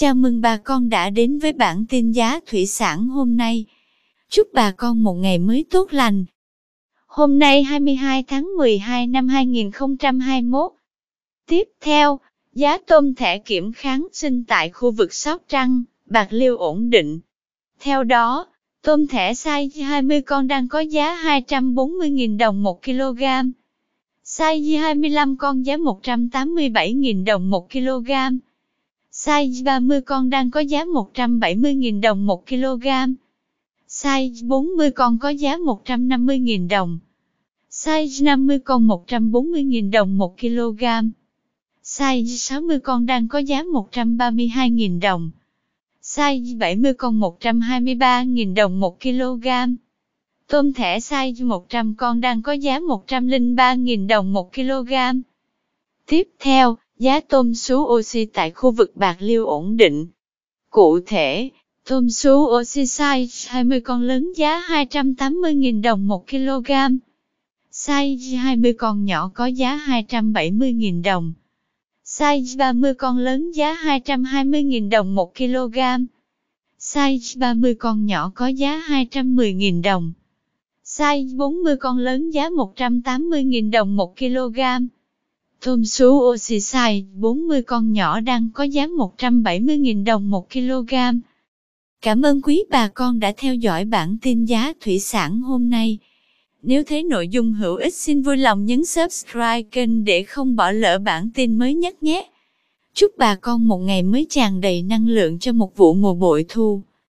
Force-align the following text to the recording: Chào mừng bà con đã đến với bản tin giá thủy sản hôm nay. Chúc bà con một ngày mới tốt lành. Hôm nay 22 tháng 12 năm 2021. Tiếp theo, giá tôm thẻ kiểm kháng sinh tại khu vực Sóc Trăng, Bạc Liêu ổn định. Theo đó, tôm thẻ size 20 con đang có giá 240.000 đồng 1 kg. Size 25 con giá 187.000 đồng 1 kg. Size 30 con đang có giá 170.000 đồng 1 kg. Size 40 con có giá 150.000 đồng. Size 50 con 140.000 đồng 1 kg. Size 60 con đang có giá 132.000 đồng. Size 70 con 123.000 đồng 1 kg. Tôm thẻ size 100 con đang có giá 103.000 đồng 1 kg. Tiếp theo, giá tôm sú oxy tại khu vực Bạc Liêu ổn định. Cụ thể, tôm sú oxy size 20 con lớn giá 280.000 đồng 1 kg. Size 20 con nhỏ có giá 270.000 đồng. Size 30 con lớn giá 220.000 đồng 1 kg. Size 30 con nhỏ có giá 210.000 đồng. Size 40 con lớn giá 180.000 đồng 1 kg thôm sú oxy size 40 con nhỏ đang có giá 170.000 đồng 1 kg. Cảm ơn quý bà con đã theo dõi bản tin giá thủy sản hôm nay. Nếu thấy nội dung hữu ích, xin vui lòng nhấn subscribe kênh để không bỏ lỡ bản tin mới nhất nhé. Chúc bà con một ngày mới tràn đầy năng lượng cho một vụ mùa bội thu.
Chào 0.00 0.14
mừng 0.14 0.40
bà 0.40 0.56
con 0.56 0.88
đã 0.88 1.10
đến 1.10 1.38
với 1.38 1.52
bản 1.52 1.84
tin 1.88 2.12
giá 2.12 2.40
thủy 2.46 2.66
sản 2.66 3.08
hôm 3.08 3.36
nay. 3.36 3.64
Chúc 4.28 4.48
bà 4.52 4.70
con 4.70 5.02
một 5.02 5.14
ngày 5.14 5.38
mới 5.38 5.64
tốt 5.70 5.92
lành. 5.92 6.24
Hôm 7.06 7.38
nay 7.38 7.62
22 7.62 8.22
tháng 8.22 8.56
12 8.56 9.06
năm 9.06 9.28
2021. 9.28 10.72
Tiếp 11.46 11.68
theo, 11.80 12.20
giá 12.52 12.78
tôm 12.78 13.14
thẻ 13.14 13.38
kiểm 13.38 13.72
kháng 13.72 14.06
sinh 14.12 14.44
tại 14.44 14.70
khu 14.70 14.90
vực 14.90 15.14
Sóc 15.14 15.42
Trăng, 15.48 15.82
Bạc 16.06 16.28
Liêu 16.30 16.56
ổn 16.56 16.90
định. 16.90 17.20
Theo 17.80 18.04
đó, 18.04 18.46
tôm 18.82 19.06
thẻ 19.06 19.32
size 19.32 19.84
20 19.84 20.22
con 20.22 20.48
đang 20.48 20.68
có 20.68 20.80
giá 20.80 21.16
240.000 21.22 22.38
đồng 22.38 22.62
1 22.62 22.82
kg. 22.82 23.22
Size 24.24 24.80
25 24.80 25.36
con 25.36 25.66
giá 25.66 25.76
187.000 25.76 27.24
đồng 27.24 27.50
1 27.50 27.72
kg. 27.72 28.10
Size 29.24 29.64
30 29.64 30.00
con 30.00 30.30
đang 30.30 30.50
có 30.50 30.60
giá 30.60 30.84
170.000 30.84 32.00
đồng 32.00 32.26
1 32.26 32.46
kg. 32.46 32.86
Size 33.88 34.46
40 34.46 34.90
con 34.90 35.18
có 35.18 35.28
giá 35.28 35.56
150.000 35.56 36.68
đồng. 36.68 36.98
Size 37.70 38.24
50 38.24 38.58
con 38.58 38.88
140.000 38.88 39.90
đồng 39.90 40.18
1 40.18 40.40
kg. 40.40 40.84
Size 41.84 42.36
60 42.36 42.80
con 42.80 43.06
đang 43.06 43.28
có 43.28 43.38
giá 43.38 43.62
132.000 43.62 45.00
đồng. 45.00 45.30
Size 46.02 46.58
70 46.58 46.94
con 46.94 47.20
123.000 47.20 48.54
đồng 48.54 48.80
1 48.80 49.00
kg. 49.00 49.48
Tôm 50.46 50.72
thẻ 50.72 50.98
size 50.98 51.46
100 51.46 51.94
con 51.94 52.20
đang 52.20 52.42
có 52.42 52.52
giá 52.52 52.78
103.000 52.78 54.06
đồng 54.06 54.32
1 54.32 54.54
kg. 54.54 54.92
Tiếp 56.06 56.28
theo, 56.38 56.76
giá 56.98 57.20
tôm 57.20 57.54
sú 57.54 57.76
oxy 57.78 58.24
tại 58.24 58.50
khu 58.50 58.70
vực 58.70 58.96
Bạc 58.96 59.16
Liêu 59.20 59.46
ổn 59.46 59.76
định. 59.76 60.06
Cụ 60.70 61.00
thể, 61.06 61.50
tôm 61.88 62.10
sú 62.10 62.46
oxy 62.60 62.82
size 62.82 63.50
20 63.50 63.80
con 63.80 64.02
lớn 64.02 64.32
giá 64.36 64.66
280.000 64.68 65.82
đồng 65.82 66.08
1 66.08 66.26
kg. 66.30 66.70
Size 67.72 68.36
20 68.36 68.72
con 68.72 69.04
nhỏ 69.04 69.30
có 69.34 69.46
giá 69.46 69.80
270.000 69.86 71.02
đồng. 71.02 71.32
Size 72.04 72.58
30 72.58 72.94
con 72.94 73.18
lớn 73.18 73.50
giá 73.52 73.74
220.000 73.84 74.90
đồng 74.90 75.14
1 75.14 75.34
kg. 75.34 75.78
Size 76.78 77.38
30 77.38 77.74
con 77.74 78.06
nhỏ 78.06 78.32
có 78.34 78.46
giá 78.46 78.84
210.000 78.88 79.82
đồng. 79.82 80.12
Size 80.84 81.36
40 81.36 81.76
con 81.76 81.98
lớn 81.98 82.30
giá 82.30 82.48
180.000 82.48 83.70
đồng 83.70 83.96
1 83.96 84.16
kg 84.18 84.60
thôm 85.60 85.84
sú 85.84 86.20
oxy 86.34 86.58
size 86.58 87.04
40 87.14 87.62
con 87.62 87.92
nhỏ 87.92 88.20
đang 88.20 88.50
có 88.54 88.64
giá 88.64 88.86
170.000 88.86 90.04
đồng 90.04 90.30
1 90.30 90.52
kg. 90.52 90.94
Cảm 92.02 92.22
ơn 92.22 92.42
quý 92.42 92.64
bà 92.70 92.88
con 92.88 93.20
đã 93.20 93.32
theo 93.36 93.54
dõi 93.54 93.84
bản 93.84 94.16
tin 94.22 94.44
giá 94.44 94.72
thủy 94.80 94.98
sản 94.98 95.40
hôm 95.40 95.70
nay. 95.70 95.98
Nếu 96.62 96.82
thấy 96.84 97.02
nội 97.02 97.28
dung 97.28 97.52
hữu 97.52 97.76
ích, 97.76 97.94
xin 97.94 98.22
vui 98.22 98.36
lòng 98.36 98.64
nhấn 98.64 98.84
subscribe 98.84 99.62
kênh 99.62 100.04
để 100.04 100.22
không 100.22 100.56
bỏ 100.56 100.70
lỡ 100.70 100.98
bản 100.98 101.30
tin 101.34 101.58
mới 101.58 101.74
nhất 101.74 102.02
nhé. 102.02 102.30
Chúc 102.94 103.12
bà 103.18 103.34
con 103.34 103.68
một 103.68 103.78
ngày 103.78 104.02
mới 104.02 104.26
tràn 104.30 104.60
đầy 104.60 104.82
năng 104.82 105.08
lượng 105.08 105.38
cho 105.38 105.52
một 105.52 105.76
vụ 105.76 105.94
mùa 105.94 106.14
bội 106.14 106.44
thu. 106.48 106.82